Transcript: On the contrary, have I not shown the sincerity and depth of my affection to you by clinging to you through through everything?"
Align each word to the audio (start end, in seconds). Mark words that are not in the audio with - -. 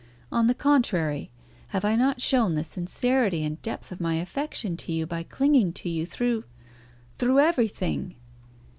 On 0.31 0.47
the 0.47 0.55
contrary, 0.55 1.29
have 1.67 1.85
I 1.85 1.95
not 1.95 2.19
shown 2.23 2.55
the 2.55 2.63
sincerity 2.63 3.43
and 3.43 3.61
depth 3.61 3.91
of 3.91 4.01
my 4.01 4.15
affection 4.15 4.75
to 4.77 4.91
you 4.91 5.05
by 5.05 5.21
clinging 5.21 5.73
to 5.73 5.89
you 5.89 6.07
through 6.07 6.45
through 7.19 7.37
everything?" 7.39 8.15